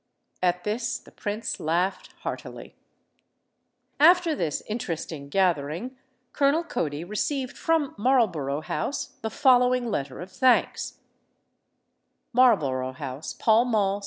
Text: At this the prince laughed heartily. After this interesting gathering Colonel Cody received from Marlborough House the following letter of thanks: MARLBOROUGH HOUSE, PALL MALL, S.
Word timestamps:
At 0.41 0.63
this 0.63 0.97
the 0.97 1.11
prince 1.11 1.59
laughed 1.59 2.13
heartily. 2.21 2.75
After 3.99 4.33
this 4.33 4.63
interesting 4.67 5.29
gathering 5.29 5.95
Colonel 6.33 6.63
Cody 6.63 7.03
received 7.03 7.55
from 7.55 7.93
Marlborough 7.99 8.61
House 8.61 9.09
the 9.21 9.29
following 9.29 9.91
letter 9.91 10.19
of 10.19 10.31
thanks: 10.31 10.97
MARLBOROUGH 12.33 12.93
HOUSE, 12.93 13.35
PALL 13.35 13.63
MALL, 13.65 13.97
S. 13.97 13.99